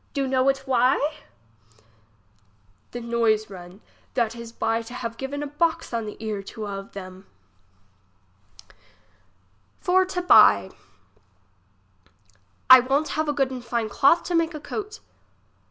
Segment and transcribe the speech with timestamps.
[0.13, 1.13] Do know it why?
[2.89, 3.81] The noise run
[4.15, 7.27] that is by to have given a box on the ear to a of them.
[8.57, 8.77] English as she is spoke.
[9.81, 10.71] 31 For to buy.
[12.67, 15.01] I won't have a good and fine cloth to make a coat.